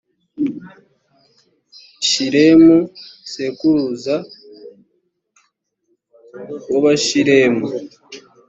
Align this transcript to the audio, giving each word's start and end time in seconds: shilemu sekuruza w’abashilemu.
shilemu 2.07 2.75
sekuruza 3.31 4.15
w’abashilemu. 6.71 7.65